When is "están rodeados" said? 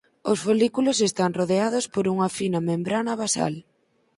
1.09-1.85